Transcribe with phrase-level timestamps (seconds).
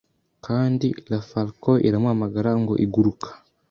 [0.45, 3.27] Kandi la Falcon iramuhamagara ngo iguruka